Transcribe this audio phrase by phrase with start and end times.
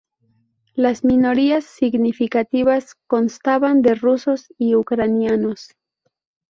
[0.73, 5.75] Las minorías significativas constaban de rusos y ucranianos.